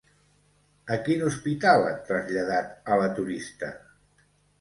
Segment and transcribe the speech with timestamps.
[0.93, 3.71] A quin hospital han traslladat a la turista?